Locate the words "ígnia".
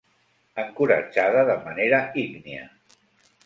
2.25-2.69